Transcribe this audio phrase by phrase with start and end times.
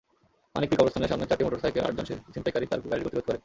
[0.55, 2.05] মানিকপীর কবরস্থানের সামনে চারটি মোটরসাইকেলে আটজন
[2.33, 3.39] ছিনতাইকারী তাঁর গাড়ির গতিরোধ করে।